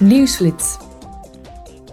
Nieuwsflits. 0.00 0.76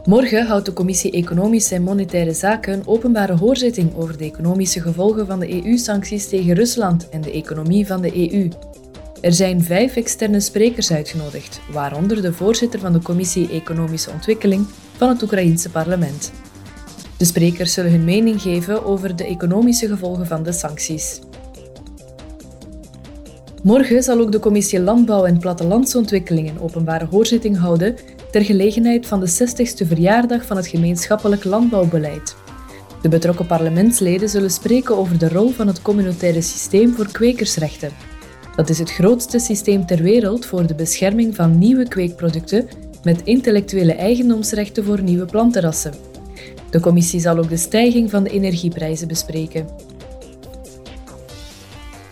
Morgen 0.06 0.48
houdt 0.48 0.66
de 0.66 0.74
Commissie 0.74 1.12
Economische 1.12 1.76
en 1.76 1.84
Monetaire 1.84 2.34
Zaken 2.34 2.74
een 2.74 2.88
openbare 2.88 3.34
hoorzitting 3.34 3.96
over 3.96 4.18
de 4.18 4.24
economische 4.24 4.82
gevolgen 4.82 5.28
van 5.28 5.40
de 5.40 5.66
EU-sancties 5.66 6.28
tegen 6.28 6.54
Rusland 6.54 7.10
en 7.10 7.22
de 7.22 7.32
economie 7.32 7.88
van 7.88 8.02
de 8.02 8.32
EU. 8.32 8.50
Er 9.22 9.34
zijn 9.34 9.64
vijf 9.64 9.96
externe 9.96 10.40
sprekers 10.40 10.92
uitgenodigd, 10.92 11.62
waaronder 11.72 12.22
de 12.22 12.34
voorzitter 12.34 12.80
van 12.80 12.94
de 12.94 13.02
Commissie 13.02 13.50
Economische 13.50 14.12
Ontwikkeling 14.12 14.66
van 14.98 15.10
het 15.10 15.24
Oekraïense 15.24 15.70
parlement. 15.70 16.32
De 17.18 17.26
sprekers 17.26 17.74
zullen 17.74 17.92
hun 17.92 18.04
mening 18.04 18.42
geven 18.42 18.86
over 18.86 19.16
de 19.16 19.26
economische 19.26 19.88
gevolgen 19.88 20.28
van 20.28 20.44
de 20.44 20.52
sancties. 20.52 21.20
Morgen 23.64 24.04
zal 24.04 24.20
ook 24.20 24.32
de 24.32 24.40
Commissie 24.40 24.80
Landbouw 24.80 25.26
en 25.26 25.40
Plattelandsontwikkeling 25.40 26.50
een 26.50 26.60
openbare 26.60 27.06
hoorzitting 27.06 27.58
houden 27.58 27.96
ter 28.32 28.46
gelegenheid 28.46 29.08
van 29.08 29.20
de 29.20 29.30
60ste 29.30 29.88
verjaardag 29.88 30.46
van 30.46 30.58
het 30.58 30.68
gemeenschappelijk 30.68 31.44
landbouwbeleid. 31.44 32.36
De 33.02 33.10
betrokken 33.10 33.46
parlementsleden 33.46 34.30
zullen 34.30 34.50
spreken 34.50 34.98
over 34.98 35.18
de 35.18 35.30
rol 35.30 35.50
van 35.50 35.68
het 35.68 35.82
communautaire 35.82 36.42
systeem 36.42 36.94
voor 36.94 37.12
kwekersrechten. 37.12 37.92
Dat 38.56 38.70
is 38.70 38.80
het 38.80 38.92
grootste 38.92 39.40
systeem 39.40 39.86
ter 39.86 40.02
wereld 40.02 40.46
voor 40.46 40.68
de 40.68 40.76
bescherming 40.76 41.36
van 41.36 41.58
nieuwe 41.58 41.88
kweekproducten 41.88 42.68
met 43.04 43.22
intellectuele 43.24 43.94
eigendomsrechten 43.94 44.84
voor 44.84 45.02
nieuwe 45.02 45.26
plantenrassen. 45.26 45.94
De 46.70 46.80
commissie 46.80 47.20
zal 47.20 47.38
ook 47.38 47.50
de 47.50 47.58
stijging 47.58 48.10
van 48.10 48.24
de 48.24 48.30
energieprijzen 48.30 49.08
bespreken. 49.08 49.66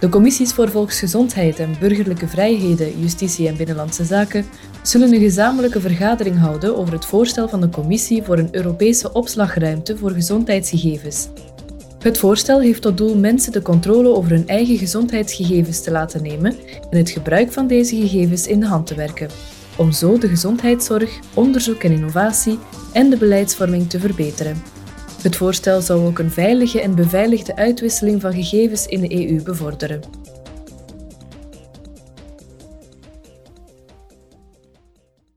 De 0.02 0.10
commissies 0.10 0.54
voor 0.54 0.70
volksgezondheid 0.70 1.60
en 1.60 1.76
burgerlijke 1.80 2.28
vrijheden, 2.28 3.00
justitie 3.00 3.48
en 3.48 3.58
binnenlandse 3.58 4.05
zaken 4.05 4.46
zullen 4.84 5.14
een 5.14 5.20
gezamenlijke 5.20 5.82
vergadering 5.82 6.40
houden 6.40 6.77
over 6.77 6.94
het 6.94 7.05
voorstel 7.05 7.50
van 7.50 7.62
de 7.62 7.70
Commissie 7.70 8.24
voor 8.24 8.38
een 8.38 8.55
Europese 8.55 9.13
opslagruimte 9.13 9.98
voor 9.98 10.12
gezondheidsgegevens. 10.12 11.27
Het 11.99 12.18
voorstel 12.18 12.62
heeft 12.62 12.82
tot 12.82 12.98
doel 12.98 13.18
mensen 13.18 13.52
de 13.52 13.62
controle 13.62 14.16
over 14.16 14.32
hun 14.32 14.48
eigen 14.48 14.77
gezondheidsgegevens 14.77 15.82
te 15.82 15.91
laten 15.91 16.24
nemen 16.24 16.55
en 16.90 16.98
het 16.98 17.10
gebruik 17.10 17.52
van 17.52 17.68
deze 17.68 17.96
gegevens 17.96 18.48
in 18.48 18.60
de 18.60 18.68
hand 18.68 18.88
te 18.88 18.96
werken, 18.96 19.30
om 19.77 19.91
zo 19.91 20.18
de 20.18 20.27
gezondheidszorg, 20.27 21.20
onderzoek 21.34 21.84
en 21.84 21.91
innovatie 21.91 22.60
en 22.93 23.10
de 23.10 23.18
beleidsvorming 23.18 23.90
te 23.90 23.99
verbeteren. 23.99 24.80
Het 25.22 25.36
voorstel 25.36 25.82
zou 25.82 26.05
ook 26.05 26.20
een 26.20 26.32
veilige 26.32 26.82
en 26.82 26.96
beveiligde 26.96 27.55
uitwisseling 27.55 28.22
van 28.22 28.34
gegevens 28.34 28.86
in 28.86 29.02
de 29.02 29.30
EU 29.30 29.44
bevorderen. 29.44 30.02